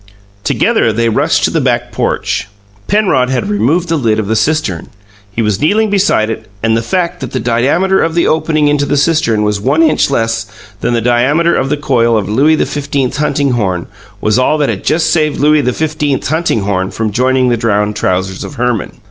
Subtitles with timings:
[0.43, 2.47] Together they rushed to the back porch.
[2.87, 4.89] Penrod had removed the lid of the cistern;
[5.31, 8.83] he was kneeling beside it, and the fact that the diameter of the opening into
[8.83, 10.47] the cistern was one inch less
[10.79, 13.85] than the diameter of the coil of Louis the Fifteenth's hunting horn
[14.21, 17.95] was all that had just saved Louis the Fifteenth's hunting horn from joining the drowned
[17.95, 18.93] trousers of Herman.